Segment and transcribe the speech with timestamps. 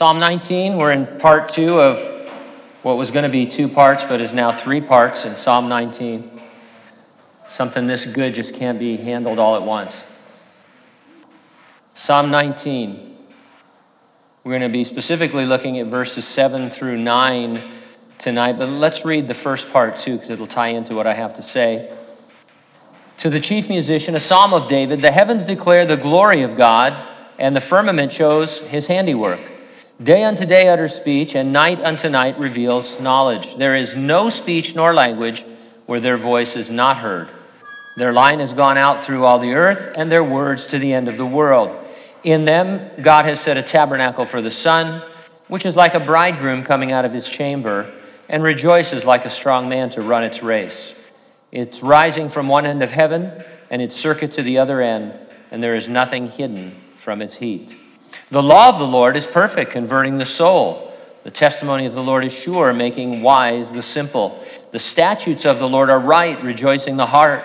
[0.00, 1.98] Psalm 19, we're in part two of
[2.80, 6.40] what was going to be two parts, but is now three parts in Psalm 19.
[7.46, 10.06] Something this good just can't be handled all at once.
[11.92, 13.14] Psalm 19.
[14.42, 17.62] We're going to be specifically looking at verses 7 through 9
[18.18, 21.34] tonight, but let's read the first part too, because it'll tie into what I have
[21.34, 21.94] to say.
[23.18, 26.96] To the chief musician, a psalm of David The heavens declare the glory of God,
[27.38, 29.59] and the firmament shows his handiwork.
[30.02, 33.56] Day unto day utters speech, and night unto night reveals knowledge.
[33.56, 35.44] There is no speech nor language
[35.84, 37.28] where their voice is not heard.
[37.98, 41.06] Their line has gone out through all the earth, and their words to the end
[41.06, 41.76] of the world.
[42.24, 45.02] In them, God has set a tabernacle for the sun,
[45.48, 47.92] which is like a bridegroom coming out of his chamber,
[48.26, 50.98] and rejoices like a strong man to run its race.
[51.52, 55.62] It's rising from one end of heaven, and its circuit to the other end, and
[55.62, 57.76] there is nothing hidden from its heat.
[58.30, 60.92] The law of the Lord is perfect, converting the soul.
[61.24, 64.42] The testimony of the Lord is sure, making wise the simple.
[64.70, 67.44] The statutes of the Lord are right, rejoicing the heart.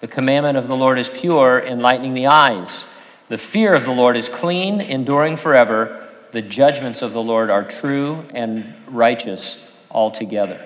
[0.00, 2.84] The commandment of the Lord is pure, enlightening the eyes.
[3.28, 6.06] The fear of the Lord is clean, enduring forever.
[6.30, 10.64] The judgments of the Lord are true and righteous altogether.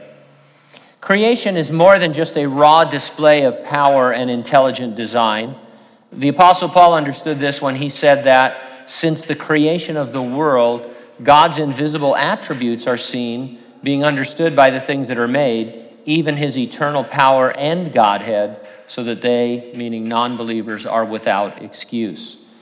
[1.01, 5.55] Creation is more than just a raw display of power and intelligent design.
[6.13, 10.95] The Apostle Paul understood this when he said that since the creation of the world,
[11.23, 16.59] God's invisible attributes are seen, being understood by the things that are made, even his
[16.59, 22.55] eternal power and Godhead, so that they, meaning non believers, are without excuse.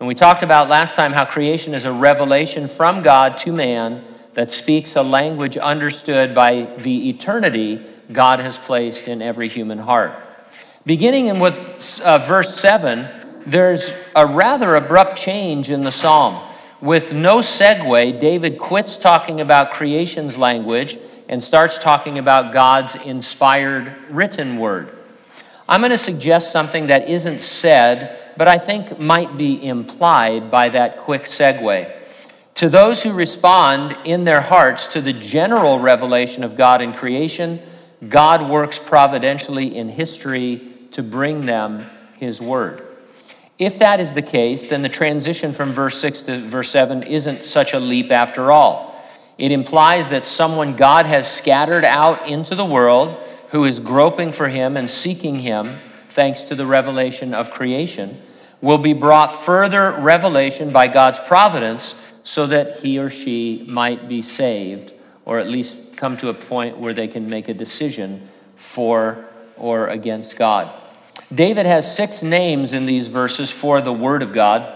[0.00, 4.02] And we talked about last time how creation is a revelation from God to man
[4.34, 10.12] that speaks a language understood by the eternity God has placed in every human heart.
[10.84, 16.42] Beginning with uh, verse 7, there's a rather abrupt change in the psalm.
[16.80, 23.94] With no segue, David quits talking about creation's language and starts talking about God's inspired
[24.10, 24.90] written word.
[25.68, 30.68] I'm going to suggest something that isn't said, but I think might be implied by
[30.68, 31.92] that quick segue.
[32.56, 37.60] To those who respond in their hearts to the general revelation of God in creation,
[38.08, 40.62] God works providentially in history
[40.92, 42.85] to bring them His word.
[43.58, 47.44] If that is the case, then the transition from verse 6 to verse 7 isn't
[47.44, 48.94] such a leap after all.
[49.38, 53.16] It implies that someone God has scattered out into the world
[53.48, 55.78] who is groping for Him and seeking Him,
[56.08, 58.20] thanks to the revelation of creation,
[58.60, 64.20] will be brought further revelation by God's providence so that he or she might be
[64.20, 64.92] saved,
[65.24, 69.86] or at least come to a point where they can make a decision for or
[69.86, 70.72] against God.
[71.34, 74.72] David has six names in these verses for the Word of God.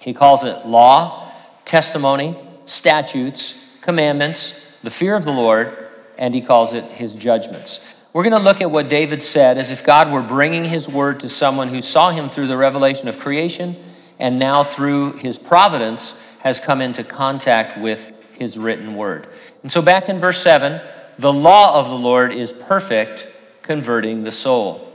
[0.00, 1.30] He calls it law,
[1.64, 5.76] testimony, statutes, commandments, the fear of the Lord,
[6.16, 7.80] and he calls it his judgments.
[8.12, 11.20] We're going to look at what David said as if God were bringing his word
[11.20, 13.76] to someone who saw him through the revelation of creation
[14.18, 19.28] and now through his providence has come into contact with his written word.
[19.62, 20.80] And so, back in verse 7,
[21.18, 23.28] the law of the Lord is perfect,
[23.62, 24.89] converting the soul.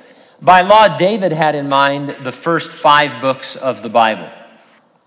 [0.45, 4.29] By law, David had in mind the first five books of the Bible.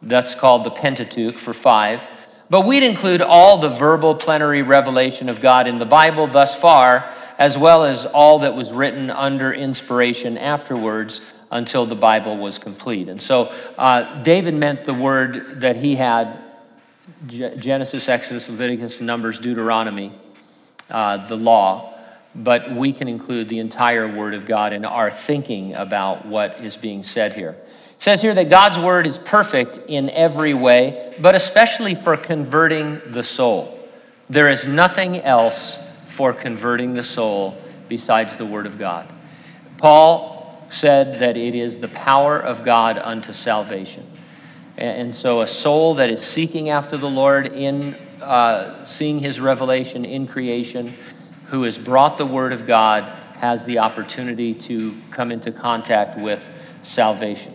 [0.02, 2.04] That's called the Pentateuch for five.
[2.50, 7.08] But we'd include all the verbal plenary revelation of God in the Bible thus far,
[7.38, 11.20] as well as all that was written under inspiration afterwards
[11.52, 13.08] until the Bible was complete.
[13.08, 16.36] And so uh, David meant the word that he had
[17.28, 20.10] Genesis, Exodus, Leviticus, Numbers, Deuteronomy,
[20.90, 21.94] uh, the law,
[22.38, 26.76] but we can include the entire Word of God in our thinking about what is
[26.76, 27.50] being said here.
[27.50, 33.00] It says here that God's Word is perfect in every way, but especially for converting
[33.06, 33.76] the soul.
[34.30, 37.56] There is nothing else for converting the soul
[37.88, 39.08] besides the Word of God.
[39.78, 44.06] Paul said that it is the power of God unto salvation.
[44.76, 50.04] And so, a soul that is seeking after the Lord in uh, seeing his revelation
[50.04, 50.94] in creation,
[51.48, 53.04] who has brought the word of God,
[53.34, 56.50] has the opportunity to come into contact with
[56.82, 57.52] salvation.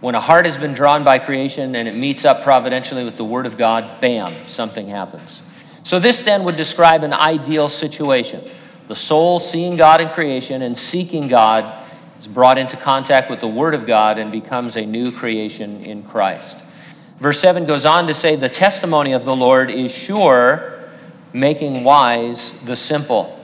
[0.00, 3.24] When a heart has been drawn by creation and it meets up providentially with the
[3.24, 5.42] word of God, bam, something happens.
[5.82, 8.42] So, this then would describe an ideal situation
[8.86, 11.82] the soul seeing God in creation and seeking God
[12.20, 16.02] is brought into contact with the Word of God and becomes a new creation in
[16.02, 16.58] Christ.
[17.18, 20.73] Verse 7 goes on to say, The testimony of the Lord is sure,
[21.34, 23.38] making wise the simple.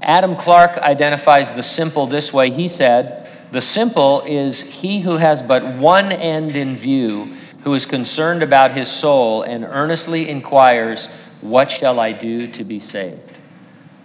[0.00, 2.50] Adam Clarke identifies the simple this way.
[2.50, 7.84] He said, The simple is he who has but one end in view, who is
[7.84, 11.06] concerned about his soul and earnestly inquires,
[11.40, 13.40] What shall I do to be saved?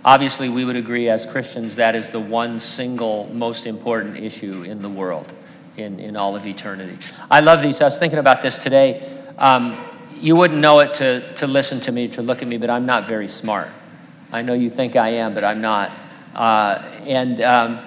[0.03, 4.81] Obviously, we would agree as Christians that is the one single most important issue in
[4.81, 5.31] the world,
[5.75, 6.97] in, in all of eternity.
[7.29, 7.81] I love these.
[7.81, 9.07] I was thinking about this today.
[9.37, 9.77] Um,
[10.19, 12.85] you wouldn't know it to, to listen to me, to look at me, but I'm
[12.85, 13.69] not very smart.
[14.31, 15.91] I know you think I am, but I'm not.
[16.35, 17.79] Uh, and um,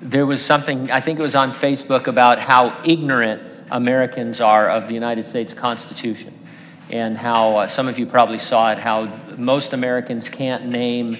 [0.00, 4.88] there was something, I think it was on Facebook, about how ignorant Americans are of
[4.88, 6.32] the United States Constitution.
[6.90, 9.06] And how uh, some of you probably saw it, how
[9.36, 11.18] most Americans can't name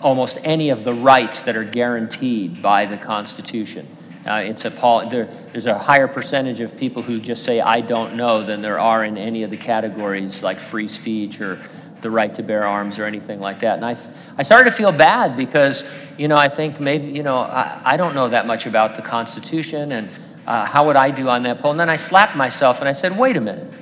[0.00, 3.86] almost any of the rights that are guaranteed by the Constitution.
[4.26, 4.70] Uh, it's a
[5.10, 8.78] there, there's a higher percentage of people who just say I don't know than there
[8.78, 11.60] are in any of the categories like free speech or
[12.00, 13.76] the right to bear arms or anything like that.
[13.76, 13.96] And I,
[14.38, 17.96] I started to feel bad because, you know, I think maybe, you know, I, I
[17.96, 20.08] don't know that much about the Constitution and
[20.46, 21.72] uh, how would I do on that poll?
[21.72, 23.72] And then I slapped myself and I said, wait a minute.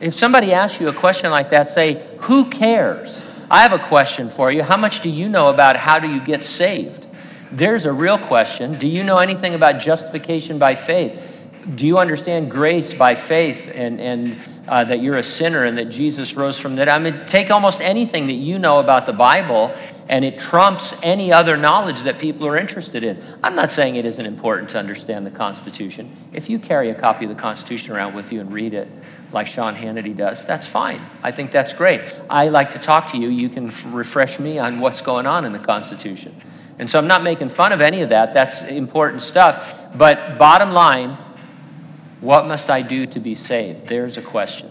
[0.00, 3.46] If somebody asks you a question like that, say, who cares?
[3.50, 4.62] I have a question for you.
[4.62, 7.06] How much do you know about how do you get saved?
[7.52, 8.78] There's a real question.
[8.78, 11.28] Do you know anything about justification by faith?
[11.76, 15.90] Do you understand grace by faith and, and uh, that you're a sinner and that
[15.90, 16.88] Jesus rose from that?
[16.88, 19.70] I mean, take almost anything that you know about the Bible
[20.08, 23.22] and it trumps any other knowledge that people are interested in.
[23.44, 26.10] I'm not saying it isn't important to understand the Constitution.
[26.32, 28.88] If you carry a copy of the Constitution around with you and read it,
[29.30, 31.00] like Sean Hannity does, that's fine.
[31.22, 32.00] I think that's great.
[32.30, 33.28] I like to talk to you.
[33.28, 36.34] You can f- refresh me on what's going on in the Constitution.
[36.78, 38.32] And so I'm not making fun of any of that.
[38.32, 39.80] That's important stuff.
[39.94, 41.16] But bottom line,
[42.20, 43.88] what must I do to be saved?
[43.88, 44.70] There's a question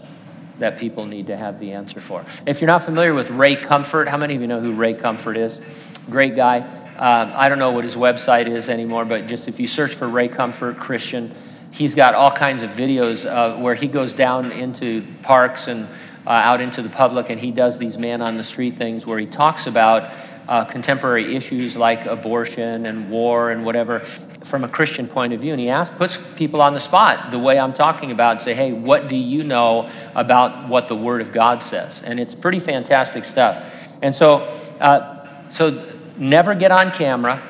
[0.58, 2.24] that people need to have the answer for.
[2.46, 5.36] If you're not familiar with Ray Comfort, how many of you know who Ray Comfort
[5.36, 5.60] is?
[6.08, 6.60] Great guy.
[6.96, 10.08] Um, I don't know what his website is anymore, but just if you search for
[10.08, 11.32] Ray Comfort Christian,
[11.72, 15.88] he's got all kinds of videos uh, where he goes down into parks and
[16.26, 19.18] uh, out into the public and he does these man on the street things where
[19.18, 20.12] he talks about
[20.48, 24.00] uh, contemporary issues like abortion and war and whatever
[24.44, 25.52] from a Christian point of view.
[25.52, 28.54] And he asks, puts people on the spot the way I'm talking about and say,
[28.54, 32.02] hey, what do you know about what the Word of God says?
[32.02, 33.64] And it's pretty fantastic stuff.
[34.02, 34.40] And so,
[34.80, 37.42] uh, so never get on camera.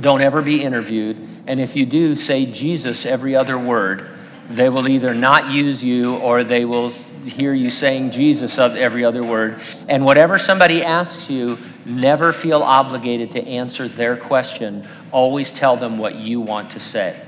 [0.00, 1.18] Don't ever be interviewed.
[1.46, 4.06] And if you do, say Jesus every other word.
[4.48, 6.92] They will either not use you or they will
[7.24, 9.60] hear you saying Jesus of every other word.
[9.88, 14.86] And whatever somebody asks you, never feel obligated to answer their question.
[15.12, 17.20] Always tell them what you want to say.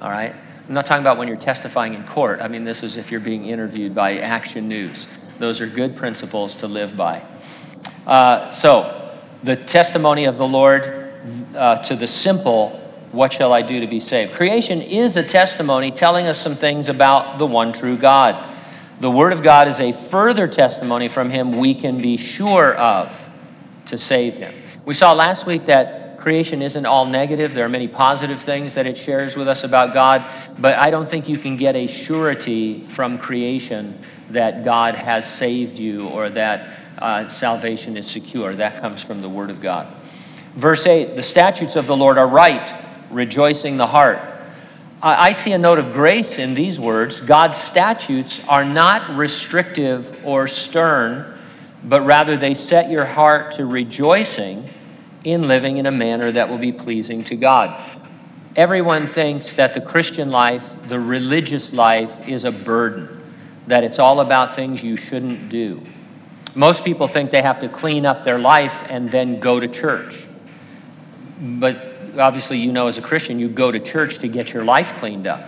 [0.00, 0.34] All right?
[0.68, 2.40] I'm not talking about when you're testifying in court.
[2.40, 5.06] I mean, this is if you're being interviewed by Action News.
[5.38, 7.22] Those are good principles to live by.
[8.06, 8.94] Uh, so,
[9.42, 11.12] the testimony of the Lord
[11.54, 12.70] uh, to the simple,
[13.12, 14.34] what shall I do to be saved?
[14.34, 18.47] Creation is a testimony telling us some things about the one true God.
[19.00, 23.30] The Word of God is a further testimony from Him we can be sure of
[23.86, 24.52] to save Him.
[24.84, 27.54] We saw last week that creation isn't all negative.
[27.54, 30.26] There are many positive things that it shares with us about God,
[30.58, 33.96] but I don't think you can get a surety from creation
[34.30, 38.54] that God has saved you or that uh, salvation is secure.
[38.56, 39.86] That comes from the Word of God.
[40.54, 42.72] Verse 8 The statutes of the Lord are right,
[43.10, 44.18] rejoicing the heart.
[45.00, 47.20] I see a note of grace in these words.
[47.20, 51.38] God's statutes are not restrictive or stern,
[51.84, 54.68] but rather they set your heart to rejoicing
[55.22, 57.80] in living in a manner that will be pleasing to God.
[58.56, 63.22] Everyone thinks that the Christian life, the religious life, is a burden,
[63.68, 65.80] that it's all about things you shouldn't do.
[66.56, 70.26] Most people think they have to clean up their life and then go to church.
[71.40, 71.87] But
[72.18, 75.26] obviously, you know, as a Christian, you go to church to get your life cleaned
[75.26, 75.42] up.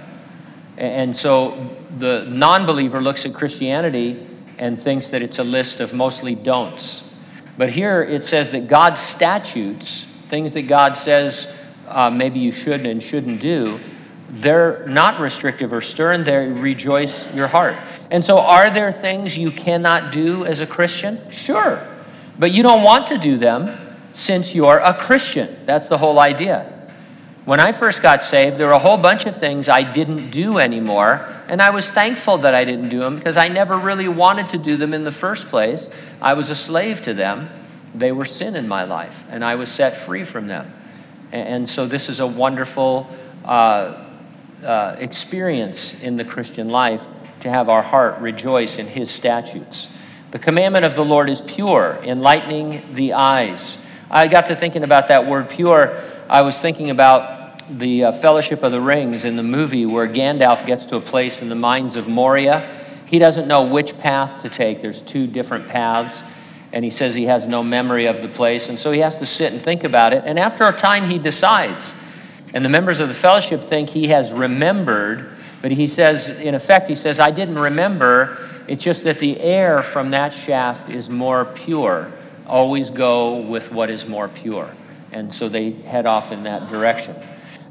[0.76, 4.26] And so the non believer looks at Christianity
[4.58, 7.06] and thinks that it's a list of mostly don'ts.
[7.58, 11.58] But here it says that God's statutes, things that God says
[11.88, 13.80] uh, maybe you should and shouldn't do,
[14.30, 17.76] they're not restrictive or stern, they rejoice your heart.
[18.10, 21.18] And so, are there things you cannot do as a Christian?
[21.30, 21.86] Sure.
[22.38, 23.89] But you don't want to do them
[24.20, 25.48] since you're a Christian.
[25.64, 26.70] That's the whole idea.
[27.46, 30.58] When I first got saved, there were a whole bunch of things I didn't do
[30.58, 34.50] anymore, and I was thankful that I didn't do them because I never really wanted
[34.50, 35.88] to do them in the first place.
[36.20, 37.48] I was a slave to them.
[37.94, 40.70] They were sin in my life, and I was set free from them.
[41.32, 43.08] And so, this is a wonderful
[43.44, 44.04] uh,
[44.62, 47.06] uh, experience in the Christian life
[47.40, 49.88] to have our heart rejoice in His statutes.
[50.32, 53.79] The commandment of the Lord is pure, enlightening the eyes.
[54.10, 55.96] I got to thinking about that word pure.
[56.28, 60.66] I was thinking about the uh, Fellowship of the Rings in the movie where Gandalf
[60.66, 62.76] gets to a place in the mines of Moria.
[63.06, 64.80] He doesn't know which path to take.
[64.80, 66.24] There's two different paths,
[66.72, 69.26] and he says he has no memory of the place, and so he has to
[69.26, 70.24] sit and think about it.
[70.26, 71.94] And after a time, he decides.
[72.52, 75.30] And the members of the fellowship think he has remembered,
[75.62, 78.38] but he says, in effect, he says, I didn't remember.
[78.66, 82.10] It's just that the air from that shaft is more pure.
[82.50, 84.74] Always go with what is more pure.
[85.12, 87.14] And so they head off in that direction.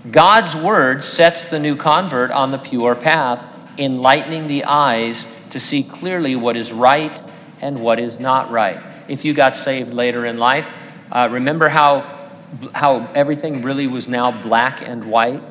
[0.10, 3.46] God's word sets the new convert on the pure path,
[3.78, 7.22] enlightening the eyes to see clearly what is right
[7.60, 8.80] and what is not right.
[9.10, 10.74] If you got saved later in life,
[11.12, 12.30] uh, remember how,
[12.74, 15.44] how everything really was now black and white?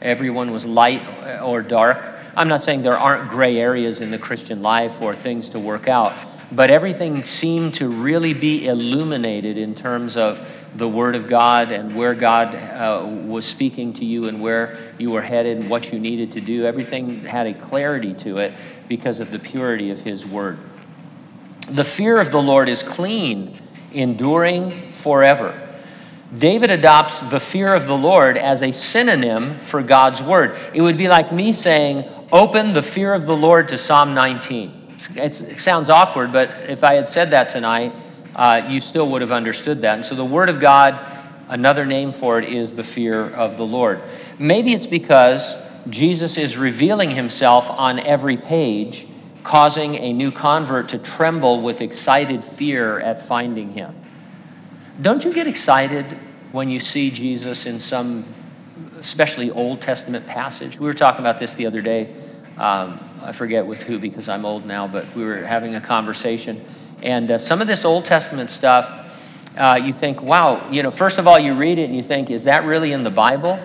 [0.00, 1.02] Everyone was light
[1.42, 2.08] or dark.
[2.36, 5.88] I'm not saying there aren't gray areas in the Christian life or things to work
[5.88, 6.14] out,
[6.52, 11.96] but everything seemed to really be illuminated in terms of the Word of God and
[11.96, 15.98] where God uh, was speaking to you and where you were headed and what you
[15.98, 16.64] needed to do.
[16.64, 18.52] Everything had a clarity to it
[18.88, 20.58] because of the purity of His Word.
[21.68, 23.58] The fear of the Lord is clean,
[23.92, 25.62] enduring forever.
[26.36, 30.56] David adopts the fear of the Lord as a synonym for God's Word.
[30.74, 34.75] It would be like me saying, Open the fear of the Lord to Psalm 19.
[34.96, 37.92] It's, it sounds awkward, but if I had said that tonight,
[38.34, 39.94] uh, you still would have understood that.
[39.94, 40.98] And so the Word of God,
[41.48, 44.02] another name for it is the fear of the Lord.
[44.38, 45.54] Maybe it's because
[45.88, 49.06] Jesus is revealing himself on every page,
[49.42, 53.94] causing a new convert to tremble with excited fear at finding him.
[55.00, 56.06] Don't you get excited
[56.52, 58.24] when you see Jesus in some,
[58.98, 60.80] especially Old Testament passage?
[60.80, 62.14] We were talking about this the other day.
[62.56, 66.60] Um, I forget with who because I'm old now, but we were having a conversation
[67.02, 69.04] and uh, some of this Old Testament stuff,
[69.56, 72.30] uh, you think, wow, you know, first of all, you read it and you think,
[72.30, 73.58] is that really in the Bible?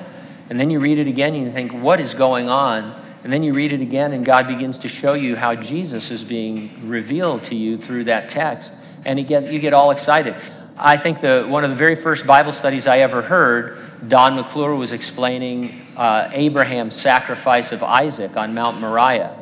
[0.50, 3.00] And then you read it again and you think, what is going on?
[3.24, 6.24] And then you read it again and God begins to show you how Jesus is
[6.24, 8.74] being revealed to you through that text.
[9.05, 10.36] And again, you get all excited.
[10.77, 13.77] I think the, one of the very first Bible studies I ever heard,
[14.08, 19.38] Don McClure was explaining uh, Abraham's sacrifice of Isaac on Mount Moriah.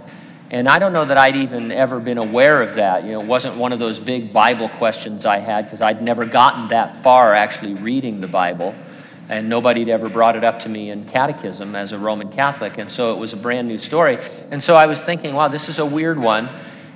[0.51, 3.03] And I don't know that I'd even ever been aware of that.
[3.03, 6.25] You know, it wasn't one of those big Bible questions I had because I'd never
[6.25, 8.73] gotten that far actually reading the Bible.
[9.29, 12.79] And nobody had ever brought it up to me in catechism as a Roman Catholic.
[12.79, 14.17] And so it was a brand new story.
[14.49, 16.49] And so I was thinking, wow, this is a weird one.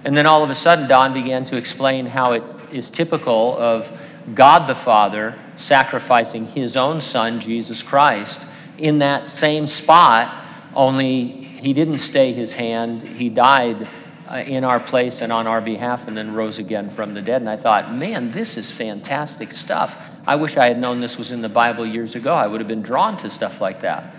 [0.03, 4.01] And then all of a sudden, Don began to explain how it is typical of
[4.33, 8.47] God the Father sacrificing his own son, Jesus Christ,
[8.79, 10.43] in that same spot,
[10.73, 13.01] only he didn't stay his hand.
[13.01, 13.87] He died
[14.29, 17.41] uh, in our place and on our behalf and then rose again from the dead.
[17.41, 20.19] And I thought, man, this is fantastic stuff.
[20.27, 22.33] I wish I had known this was in the Bible years ago.
[22.33, 24.13] I would have been drawn to stuff like that.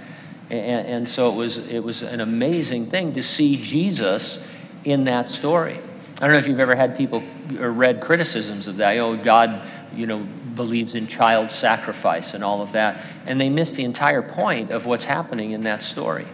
[0.49, 4.49] And, and so it was, it was an amazing thing to see Jesus
[4.83, 5.79] in that story.
[6.17, 7.23] I don't know if you've ever had people
[7.61, 8.97] or read criticisms of that.
[8.97, 9.61] Oh, God,
[9.95, 13.05] you know, believes in child sacrifice and all of that.
[13.27, 16.27] And they miss the entire point of what's happening in that story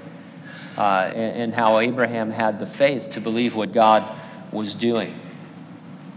[0.80, 4.02] uh, and, and, how Abraham had the faith to believe what God
[4.50, 5.14] was doing.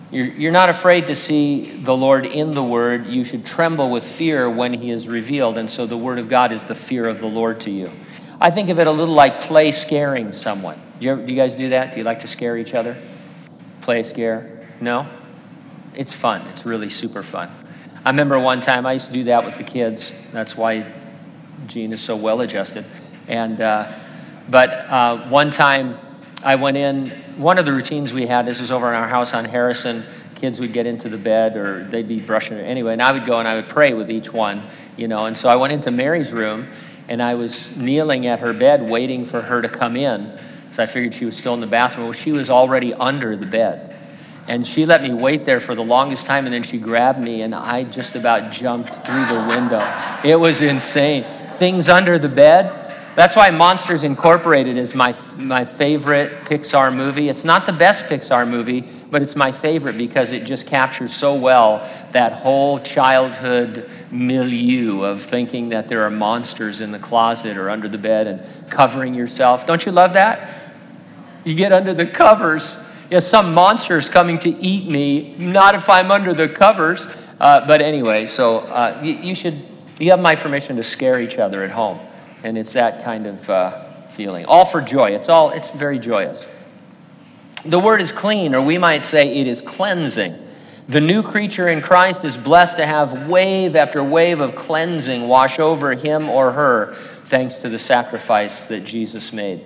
[0.10, 3.08] You're, you're not afraid to see the Lord in the Word.
[3.08, 5.58] You should tremble with fear when He is revealed.
[5.58, 7.92] And so the Word of God is the fear of the Lord to you.
[8.40, 10.82] I think of it a little like play scaring someone.
[11.02, 11.92] Do you, do you guys do that?
[11.92, 12.96] Do you like to scare each other?
[13.82, 14.70] Play scare?
[14.80, 15.10] No?
[15.94, 16.42] It's fun.
[16.54, 17.52] It's really super fun.
[18.06, 20.14] I remember one time I used to do that with the kids.
[20.32, 20.90] That's why
[21.68, 22.86] Gene is so well adjusted.
[23.28, 23.92] And uh,
[24.50, 25.98] but uh, one time
[26.44, 29.34] I went in, one of the routines we had, this was over in our house
[29.34, 30.04] on Harrison,
[30.36, 33.26] kids would get into the bed or they'd be brushing it anyway, and I would
[33.26, 34.62] go and I would pray with each one,
[34.98, 35.26] you know.
[35.26, 36.68] And so I went into Mary's room
[37.08, 40.38] and I was kneeling at her bed waiting for her to come in.
[40.72, 42.08] So I figured she was still in the bathroom.
[42.08, 43.96] Well, she was already under the bed.
[44.48, 47.44] And she let me wait there for the longest time, and then she grabbed me,
[47.44, 49.82] and I just about jumped through the window.
[50.24, 51.24] It was insane.
[51.24, 52.83] Things under the bed,
[53.16, 57.30] that's why Monsters Incorporated is my, my favorite Pixar movie.
[57.30, 61.36] It's not the best Pixar movie, but it's my favorite because it just captures so
[61.36, 67.70] well that whole childhood milieu of thinking that there are monsters in the closet or
[67.70, 69.68] under the bed and covering yourself.
[69.68, 70.50] Don't you love that?
[71.44, 72.84] You get under the covers.
[73.12, 77.06] Yes, some monster's coming to eat me, not if I'm under the covers.
[77.40, 79.62] Uh, but anyway, so uh, you, you should,
[80.00, 82.00] you have my permission to scare each other at home
[82.44, 83.72] and it's that kind of uh,
[84.10, 84.46] feeling.
[84.46, 85.12] All for joy.
[85.12, 85.52] It's all.
[85.52, 86.48] It's very joyous.
[87.66, 90.36] The word is clean, or we might say it is cleansing.
[90.90, 95.58] The new creature in Christ is blessed to have wave after wave of cleansing wash
[95.58, 96.94] over him or her
[97.26, 99.64] thanks to the sacrifice that Jesus made.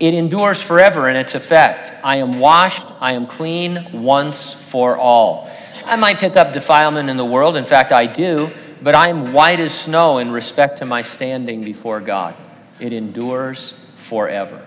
[0.00, 1.92] It endures forever in its effect.
[2.02, 5.50] I am washed, I am clean once for all.
[5.84, 8.50] I might pick up defilement in the world, in fact, I do,
[8.82, 12.34] but I am white as snow in respect to my standing before God.
[12.80, 14.64] It endures forever.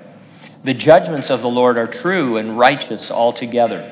[0.63, 3.91] The judgments of the Lord are true and righteous altogether.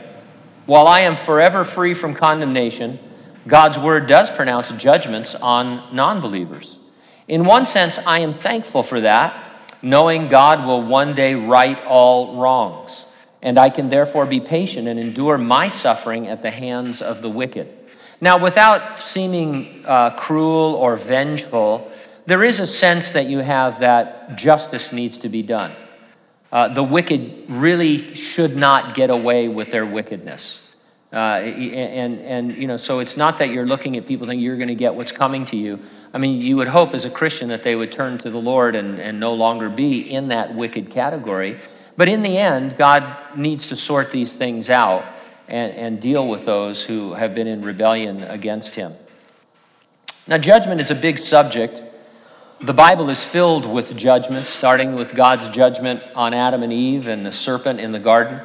[0.65, 2.99] While I am forever free from condemnation,
[3.47, 6.79] God's word does pronounce judgments on non believers.
[7.27, 9.45] In one sense, I am thankful for that
[9.81, 13.05] knowing God will one day right all wrongs,
[13.41, 17.29] and I can therefore be patient and endure my suffering at the hands of the
[17.29, 17.67] wicked.
[18.21, 21.89] Now, without seeming uh, cruel or vengeful,
[22.25, 25.71] there is a sense that you have that justice needs to be done.
[26.51, 30.61] Uh, the wicked really should not get away with their wickedness.
[31.11, 34.57] Uh, and, and, you know, so it's not that you're looking at people thinking you're
[34.57, 35.79] going to get what's coming to you.
[36.13, 38.75] I mean, you would hope as a Christian that they would turn to the Lord
[38.75, 41.59] and, and no longer be in that wicked category.
[41.97, 45.03] But in the end, God needs to sort these things out
[45.49, 48.93] and, and deal with those who have been in rebellion against Him.
[50.27, 51.83] Now, judgment is a big subject.
[52.61, 57.25] The Bible is filled with judgments, starting with God's judgment on Adam and Eve and
[57.25, 58.39] the serpent in the garden,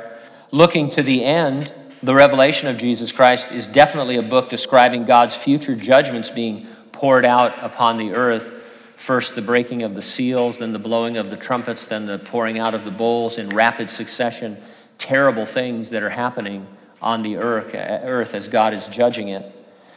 [0.51, 1.73] looking to the end
[2.05, 7.25] the revelation of Jesus Christ is definitely a book describing God's future judgments being poured
[7.25, 8.61] out upon the earth.
[8.95, 12.59] First, the breaking of the seals, then the blowing of the trumpets, then the pouring
[12.59, 14.59] out of the bowls in rapid succession.
[14.99, 16.67] Terrible things that are happening
[17.01, 19.45] on the earth, uh, earth as God is judging it.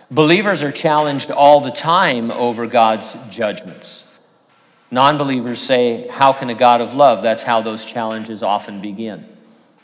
[0.10, 4.04] Believers are challenged all the time over God's judgments.
[4.90, 7.22] Non believers say, How can a God of love?
[7.22, 9.26] That's how those challenges often begin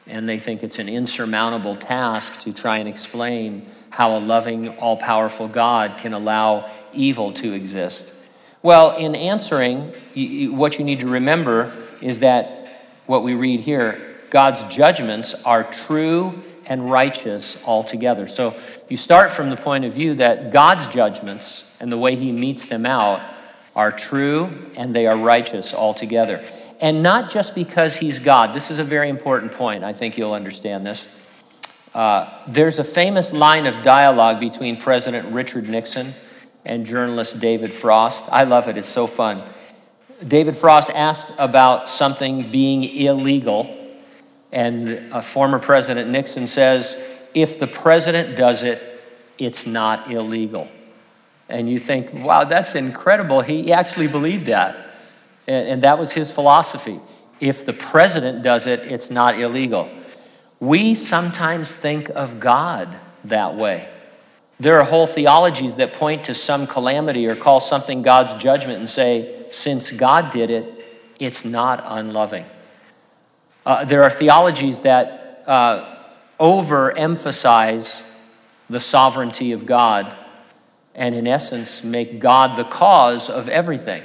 [0.08, 4.98] and they think it's an insurmountable task to try and explain how a loving, all
[4.98, 8.14] powerful God can allow evil to exist.
[8.62, 9.94] Well, in answering,
[10.56, 16.42] what you need to remember is that what we read here God's judgments are true
[16.66, 18.28] and righteous altogether.
[18.28, 18.56] So
[18.90, 22.68] you start from the point of view that God's judgments and the way he metes
[22.68, 23.22] them out
[23.76, 26.44] are true and they are righteous altogether.
[26.80, 28.54] And not just because he's God.
[28.54, 29.84] This is a very important point.
[29.84, 31.08] I think you'll understand this.
[31.94, 36.14] Uh, there's a famous line of dialogue between President Richard Nixon
[36.66, 38.26] and journalist David Frost.
[38.32, 39.44] I love it, it's so fun.
[40.28, 43.83] David Frost asked about something being illegal,
[44.54, 46.96] and a former President Nixon says,
[47.34, 48.82] If the president does it,
[49.40, 50.68] it's not illegal.
[51.50, 53.42] And you think, wow, that's incredible.
[53.42, 54.78] He actually believed that.
[55.48, 57.00] And, and that was his philosophy.
[57.40, 59.90] If the president does it, it's not illegal.
[60.60, 62.88] We sometimes think of God
[63.26, 63.90] that way.
[64.60, 68.90] There are whole theologies that point to some calamity or call something God's judgment and
[68.90, 70.66] say, since God did it,
[71.20, 72.46] it's not unloving.
[73.66, 75.96] Uh, there are theologies that uh,
[76.40, 78.10] overemphasize
[78.70, 80.14] the sovereignty of God
[80.96, 84.04] and, in essence, make God the cause of everything.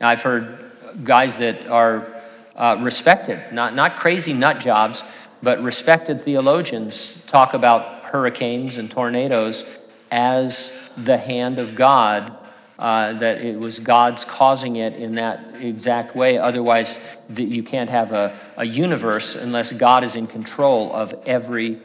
[0.00, 0.64] Now, I've heard
[1.02, 2.06] guys that are
[2.54, 5.02] uh, respected, not, not crazy nut jobs,
[5.42, 9.64] but respected theologians talk about hurricanes and tornadoes
[10.10, 12.36] as the hand of God,
[12.78, 16.38] uh, that it was God's causing it in that exact way.
[16.38, 16.96] Otherwise,
[17.30, 21.78] that you can't have a, a universe unless God is in control of every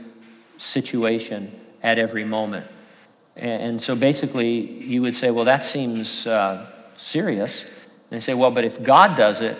[0.58, 1.52] situation
[1.82, 2.68] at every moment.
[3.36, 7.64] And, and so basically, you would say, well, that seems uh, serious.
[7.64, 7.72] And
[8.12, 9.58] they say, well, but if God does it,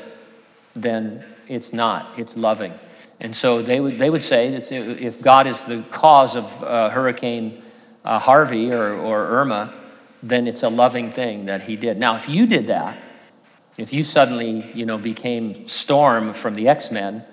[0.76, 2.74] then it's not, it's loving.
[3.20, 6.90] And so they would, they would say that if God is the cause of uh,
[6.90, 7.62] Hurricane
[8.06, 9.74] uh, Harvey or, or Irma,
[10.24, 11.98] then it's a loving thing that he did.
[12.00, 12.98] Now, if you did that,
[13.78, 17.26] if you suddenly, you know, became Storm from the X-Men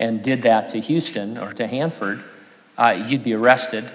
[0.00, 2.24] and did that to Houston or to Hanford,
[2.78, 3.90] uh, you'd be arrested.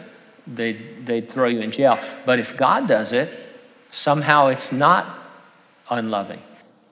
[0.45, 1.97] They'd, they'd throw you in jail.
[2.25, 3.31] But if God does it,
[3.89, 5.07] somehow it's not
[5.89, 6.41] unloving.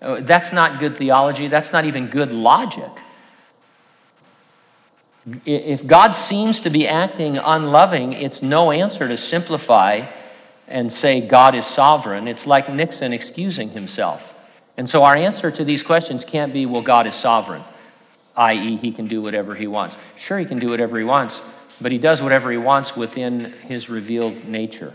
[0.02, 1.48] Uh, that's not good theology.
[1.48, 2.90] That's not even good logic.
[5.46, 10.08] If God seems to be acting unloving, it's no answer to simplify
[10.72, 12.28] and say God is sovereign.
[12.28, 14.38] It's like Nixon excusing himself.
[14.78, 17.64] And so our answer to these questions can't be, well, God is sovereign,
[18.36, 19.98] i.e., he can do whatever he wants.
[20.16, 21.42] Sure, he can do whatever he wants,
[21.80, 24.94] but he does whatever he wants within his revealed nature.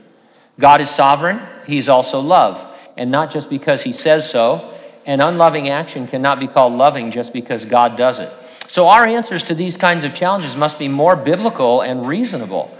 [0.58, 2.66] God is sovereign, he's also love.
[2.96, 4.72] And not just because he says so,
[5.04, 8.32] and unloving action cannot be called loving just because God does it.
[8.68, 12.75] So, our answers to these kinds of challenges must be more biblical and reasonable.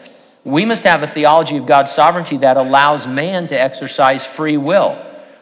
[0.46, 4.96] We must have a theology of God's sovereignty that allows man to exercise free will.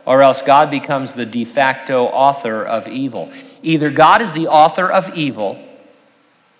[0.06, 3.32] or else God becomes the de facto author of evil.
[3.62, 5.58] Either God is the author of evil,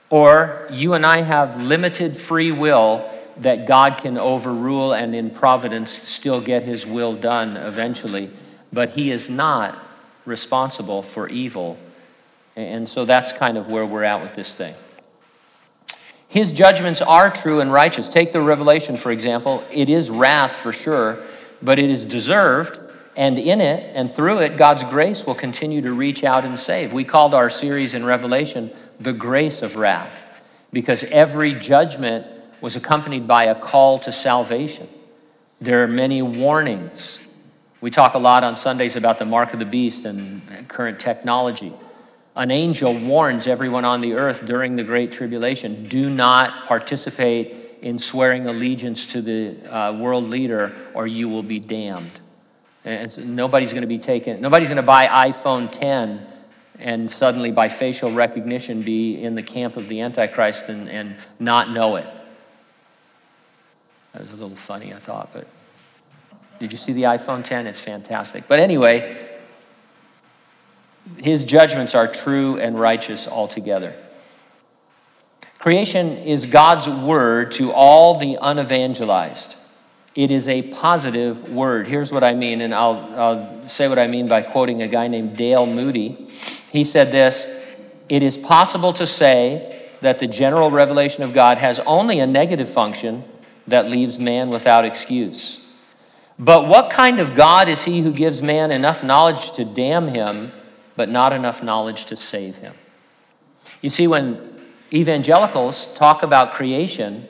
[0.08, 5.90] or you and I have limited free will that God can overrule and in providence
[5.90, 8.30] still get his will done eventually.
[8.72, 9.78] But he is not
[10.24, 11.76] responsible for evil.
[12.56, 14.74] And so that's kind of where we're at with this thing.
[16.34, 18.08] His judgments are true and righteous.
[18.08, 19.62] Take the Revelation, for example.
[19.70, 21.22] It is wrath for sure,
[21.62, 22.80] but it is deserved.
[23.16, 26.92] And in it and through it, God's grace will continue to reach out and save.
[26.92, 30.26] We called our series in Revelation the grace of wrath
[30.72, 32.26] because every judgment
[32.60, 34.88] was accompanied by a call to salvation.
[35.60, 37.20] There are many warnings.
[37.80, 41.72] We talk a lot on Sundays about the mark of the beast and current technology.
[42.36, 47.98] An angel warns everyone on the earth during the Great Tribulation do not participate in
[47.98, 52.20] swearing allegiance to the uh, world leader or you will be damned.
[52.84, 56.26] And so nobody's going to be taken, nobody's going to buy iPhone 10
[56.80, 61.70] and suddenly by facial recognition be in the camp of the Antichrist and, and not
[61.70, 62.06] know it.
[64.12, 65.46] That was a little funny, I thought, but
[66.58, 67.66] did you see the iPhone 10?
[67.66, 68.48] It's fantastic.
[68.48, 69.23] But anyway,
[71.18, 73.94] his judgments are true and righteous altogether.
[75.58, 79.56] Creation is God's word to all the unevangelized.
[80.14, 81.88] It is a positive word.
[81.88, 85.08] Here's what I mean, and I'll, I'll say what I mean by quoting a guy
[85.08, 86.10] named Dale Moody.
[86.70, 87.46] He said this
[88.08, 92.68] It is possible to say that the general revelation of God has only a negative
[92.68, 93.24] function
[93.66, 95.66] that leaves man without excuse.
[96.38, 100.52] But what kind of God is he who gives man enough knowledge to damn him,
[100.96, 102.74] but not enough knowledge to save him?
[103.80, 104.38] You see, when
[104.92, 107.28] evangelicals talk about creation,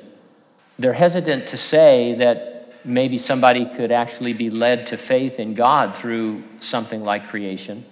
[0.78, 5.94] they're hesitant to say that maybe somebody could actually be led to faith in God
[5.94, 7.84] through something like creation.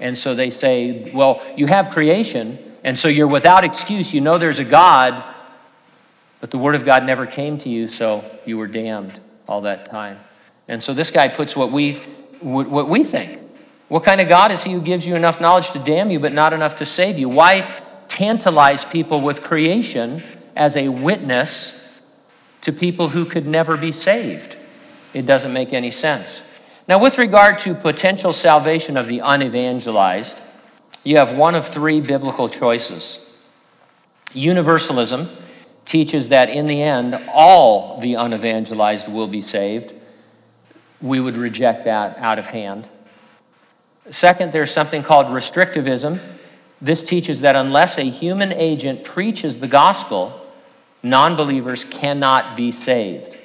[0.00, 4.14] And so they say, well, you have creation, and so you're without excuse.
[4.14, 5.22] You know there's a God,
[6.40, 9.86] but the Word of God never came to you, so you were damned all that
[9.86, 10.18] time.
[10.66, 11.94] And so this guy puts what we,
[12.40, 13.43] what we think.
[13.94, 16.32] What kind of God is he who gives you enough knowledge to damn you, but
[16.32, 17.28] not enough to save you?
[17.28, 17.72] Why
[18.08, 20.20] tantalize people with creation
[20.56, 22.02] as a witness
[22.62, 24.56] to people who could never be saved?
[25.12, 26.42] It doesn't make any sense.
[26.88, 30.40] Now, with regard to potential salvation of the unevangelized,
[31.04, 33.20] you have one of three biblical choices
[34.32, 35.30] universalism
[35.86, 39.94] teaches that in the end, all the unevangelized will be saved,
[41.00, 42.88] we would reject that out of hand.
[44.10, 46.20] Second, there's something called restrictivism.
[46.80, 50.40] This teaches that unless a human agent preaches the gospel,
[51.02, 53.38] non believers cannot be saved.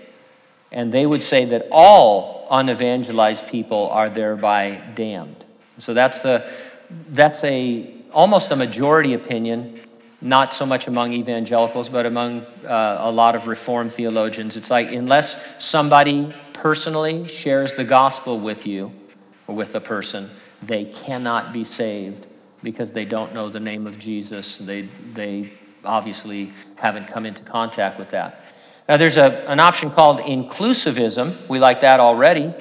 [0.71, 5.45] And they would say that all unevangelized people are thereby damned.
[5.77, 6.45] So that's, the,
[7.09, 9.79] that's a, almost a majority opinion
[10.21, 14.57] not so much among evangelicals, but among uh, a lot of Reformed theologians.
[14.57, 18.91] It's like unless somebody personally shares the gospel with you
[19.47, 20.29] or with a person,
[20.61, 22.27] they cannot be saved
[22.63, 24.57] because they don't know the name of Jesus.
[24.57, 25.53] They, they
[25.85, 28.43] obviously haven't come into contact with that.
[28.87, 31.47] Now, there's a, an option called inclusivism.
[31.47, 32.53] We like that already.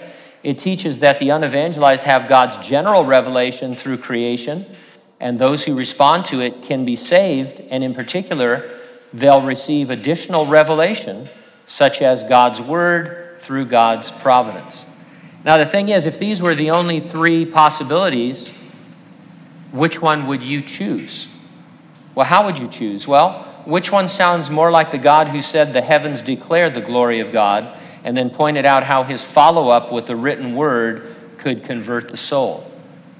[0.42, 4.66] It teaches that the unevangelized have God's general revelation through creation
[5.20, 8.70] and those who respond to it can be saved, and in particular,
[9.12, 11.28] they'll receive additional revelation,
[11.66, 14.84] such as God's word through God's providence.
[15.44, 18.48] Now, the thing is, if these were the only three possibilities,
[19.72, 21.28] which one would you choose?
[22.14, 23.06] Well, how would you choose?
[23.06, 27.20] Well, which one sounds more like the God who said the heavens declare the glory
[27.20, 31.62] of God and then pointed out how his follow up with the written word could
[31.62, 32.68] convert the soul?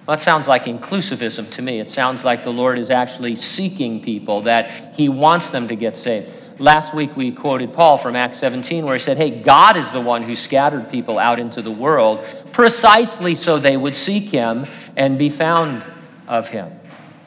[0.09, 1.81] That sounds like inclusivism to me.
[1.81, 5.99] It sounds like the Lord is actually seeking people, that He wants them to get
[5.99, 6.29] saved.
[6.59, 10.01] Last week we quoted Paul from Acts 17, where he said, Hey, God is the
[10.01, 14.67] one who scattered people out into the world precisely so they would seek Him
[14.97, 15.85] and be found
[16.27, 16.73] of Him.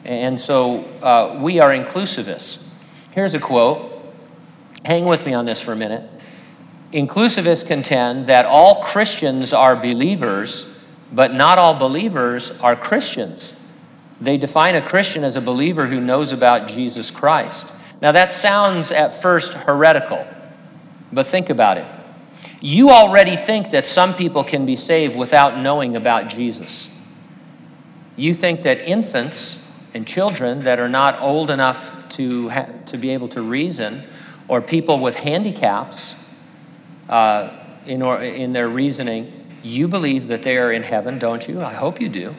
[0.04, 2.58] And so uh, we are inclusivists.
[3.12, 3.90] Here's a quote.
[4.84, 6.08] Hang with me on this for a minute.
[6.92, 10.72] Inclusivists contend that all Christians are believers
[11.12, 13.52] but not all believers are Christians.
[14.20, 17.70] They define a Christian as a believer who knows about Jesus Christ.
[18.02, 20.26] Now, that sounds at first heretical,
[21.12, 21.86] but think about it.
[22.60, 26.90] You already think that some people can be saved without knowing about Jesus.
[28.16, 33.10] You think that infants and children that are not old enough to, ha- to be
[33.10, 34.02] able to reason,
[34.48, 36.16] or people with handicaps
[37.08, 37.50] uh,
[37.86, 41.62] in, or, in their reasoning, You believe that they are in heaven, don't you?
[41.62, 42.34] I hope you do.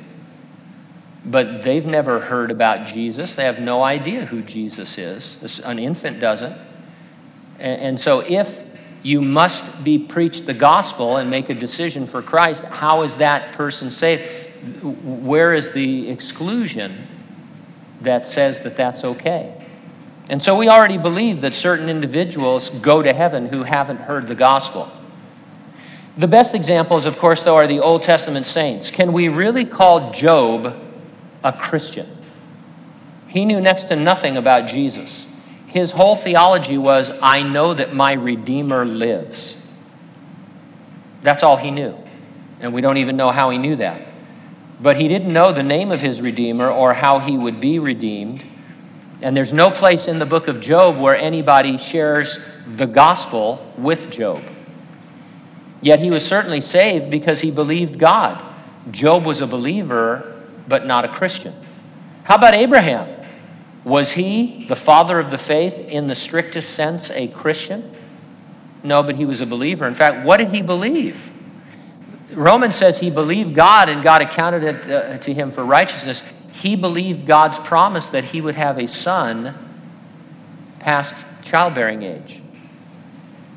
[1.25, 3.35] But they've never heard about Jesus.
[3.35, 5.59] They have no idea who Jesus is.
[5.61, 6.57] An infant doesn't.
[7.59, 8.69] And so, if
[9.03, 13.53] you must be preached the gospel and make a decision for Christ, how is that
[13.53, 14.23] person saved?
[14.81, 17.07] Where is the exclusion
[18.01, 19.53] that says that that's okay?
[20.29, 24.35] And so we already believe that certain individuals go to heaven who haven't heard the
[24.35, 24.89] gospel.
[26.17, 28.89] The best examples, of course, though, are the Old Testament saints.
[28.89, 30.79] Can we really call Job
[31.43, 32.07] a Christian?
[33.27, 35.29] He knew next to nothing about Jesus.
[35.67, 39.59] His whole theology was, I know that my Redeemer lives.
[41.23, 41.97] That's all he knew.
[42.59, 44.01] And we don't even know how he knew that.
[44.79, 48.45] But he didn't know the name of his Redeemer or how he would be redeemed.
[49.21, 54.11] And there's no place in the book of Job where anybody shares the gospel with
[54.11, 54.43] Job.
[55.81, 58.43] Yet he was certainly saved because he believed God.
[58.91, 60.32] Job was a believer,
[60.67, 61.53] but not a Christian.
[62.23, 63.09] How about Abraham?
[63.83, 67.91] Was he, the father of the faith, in the strictest sense, a Christian?
[68.83, 69.87] No, but he was a believer.
[69.87, 71.31] In fact, what did he believe?
[72.31, 76.21] Romans says he believed God and God accounted it uh, to him for righteousness.
[76.53, 79.55] He believed God's promise that he would have a son
[80.79, 82.42] past childbearing age.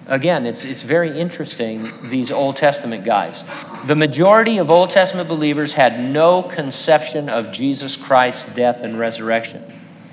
[0.09, 3.43] Again, it's, it's very interesting, these Old Testament guys.
[3.87, 9.65] The majority of Old Testament believers had no conception of Jesus Christ's death and resurrection.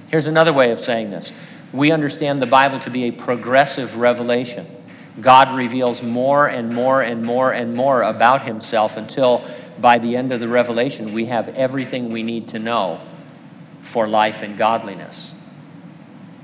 [0.10, 1.32] Here's another way of saying this
[1.71, 4.65] we understand the Bible to be a progressive revelation.
[5.21, 9.43] God reveals more and more and more and more about himself until
[9.79, 12.99] by the end of the revelation we have everything we need to know
[13.82, 15.34] for life and godliness.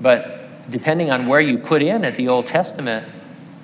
[0.00, 3.06] But depending on where you put in at the Old Testament,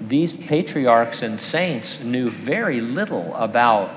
[0.01, 3.91] these patriarchs and saints knew very little about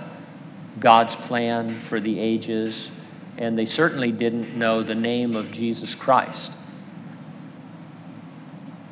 [0.79, 2.91] God's plan for the ages
[3.38, 6.51] and they certainly didn't know the name of Jesus Christ.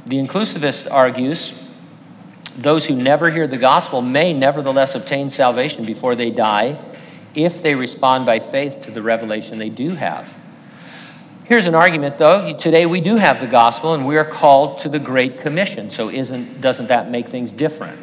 [0.05, 1.53] The inclusivist argues
[2.57, 6.79] those who never hear the gospel may nevertheless obtain salvation before they die
[7.35, 10.37] if they respond by faith to the revelation they do have.
[11.47, 12.51] Here's an argument though.
[12.57, 15.89] Today we do have the gospel and we are called to the great commission.
[15.89, 17.97] So isn't doesn't that make things different?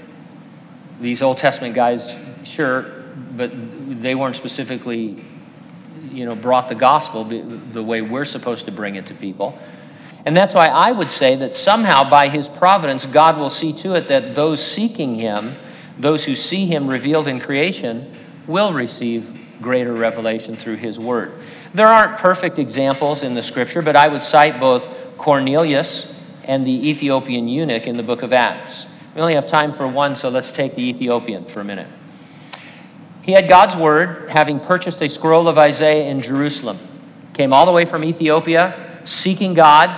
[0.99, 2.87] These Old Testament guys sure,
[3.37, 3.51] but
[4.01, 5.23] they weren't specifically
[6.11, 9.59] you know, brought the gospel the way we're supposed to bring it to people.
[10.25, 13.95] And that's why I would say that somehow by his providence, God will see to
[13.95, 15.57] it that those seeking him,
[15.99, 18.11] those who see him revealed in creation,
[18.47, 21.33] will receive greater revelation through his word.
[21.73, 26.15] There aren't perfect examples in the scripture, but I would cite both Cornelius
[26.45, 28.87] and the Ethiopian eunuch in the book of Acts.
[29.15, 31.89] We only have time for one, so let's take the Ethiopian for a minute.
[33.23, 36.79] He had God's word, having purchased a scroll of Isaiah in Jerusalem.
[37.33, 39.89] Came all the way from Ethiopia, seeking God.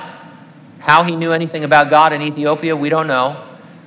[0.78, 3.42] How he knew anything about God in Ethiopia, we don't know.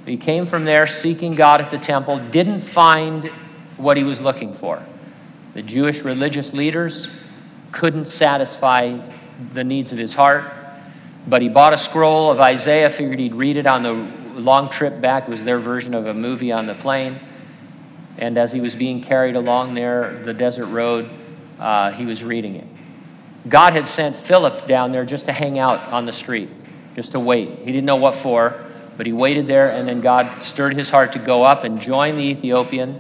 [0.06, 3.26] He came from there seeking God at the temple, didn't find
[3.78, 4.84] what he was looking for.
[5.54, 7.10] The Jewish religious leaders
[7.72, 9.00] couldn't satisfy
[9.54, 10.46] the needs of his heart,
[11.28, 13.94] but he bought a scroll of Isaiah, figured he'd read it on the
[14.40, 15.24] long trip back.
[15.24, 17.20] It was their version of a movie on the plane.
[18.18, 21.10] And as he was being carried along there, the desert road,
[21.58, 22.68] uh, he was reading it.
[23.48, 26.50] God had sent Philip down there just to hang out on the street,
[26.96, 27.50] just to wait.
[27.60, 28.66] He didn't know what for,
[28.98, 32.18] but he waited there, and then God stirred his heart to go up and join
[32.18, 33.00] the Ethiopian.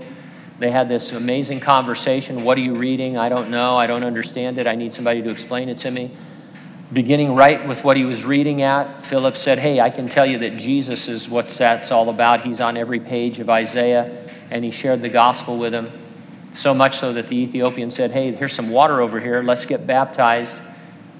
[0.59, 2.43] They had this amazing conversation.
[2.43, 3.17] What are you reading?
[3.17, 3.77] I don't know.
[3.77, 4.67] I don't understand it.
[4.67, 6.11] I need somebody to explain it to me.
[6.91, 10.39] Beginning right with what he was reading at, Philip said, Hey, I can tell you
[10.39, 12.41] that Jesus is what that's all about.
[12.41, 15.91] He's on every page of Isaiah and he shared the gospel with him.
[16.53, 19.41] So much so that the Ethiopian said, Hey, here's some water over here.
[19.41, 20.59] Let's get baptized.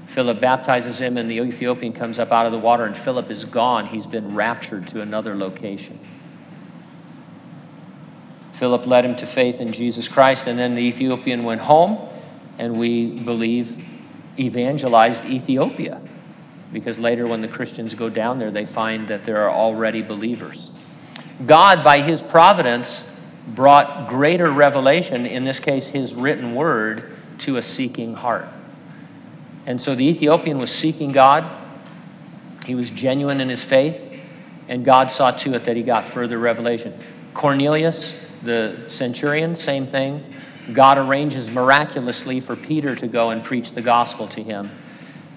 [0.07, 3.45] Philip baptizes him, and the Ethiopian comes up out of the water, and Philip is
[3.45, 3.85] gone.
[3.85, 5.99] He's been raptured to another location.
[8.59, 11.97] Philip led him to faith in Jesus Christ, and then the Ethiopian went home,
[12.57, 13.85] and we believe
[14.37, 16.01] evangelized Ethiopia.
[16.73, 20.71] Because later, when the Christians go down there, they find that there are already believers.
[21.47, 23.17] God, by his providence,
[23.47, 28.49] brought greater revelation, in this case, his written word, to a seeking heart.
[29.65, 31.49] And so the Ethiopian was seeking God.
[32.65, 34.13] He was genuine in his faith,
[34.67, 36.93] and God saw to it that he got further revelation.
[37.33, 40.23] Cornelius, the centurion, same thing.
[40.73, 44.69] God arranges miraculously for Peter to go and preach the gospel to him.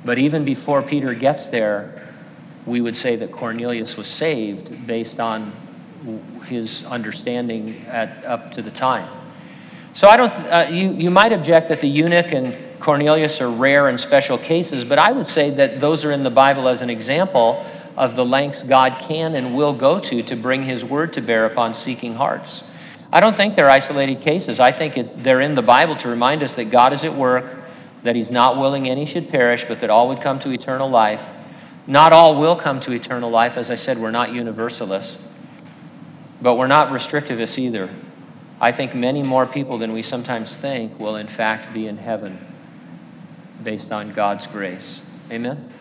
[0.05, 2.12] But even before Peter gets there,
[2.67, 5.53] we would say that Cornelius was saved based on
[6.47, 9.09] his understanding at, up to the time.
[9.95, 13.88] So I don't, uh, you, you might object that the eunuch and Cornelius are rare
[13.88, 16.91] and special cases, but I would say that those are in the Bible as an
[16.91, 17.65] example
[17.97, 21.47] of the lengths God can and will go to to bring his word to bear
[21.47, 22.65] upon seeking hearts.
[23.12, 24.59] I don't think they're isolated cases.
[24.59, 27.59] I think it, they're in the Bible to remind us that God is at work,
[28.03, 31.29] that he's not willing any should perish, but that all would come to eternal life.
[31.87, 33.57] Not all will come to eternal life.
[33.59, 35.18] As I said, we're not universalists,
[36.40, 37.90] but we're not restrictivists either.
[38.61, 42.38] I think many more people than we sometimes think will, in fact, be in heaven
[43.62, 45.03] based on God's grace.
[45.31, 45.72] Amen?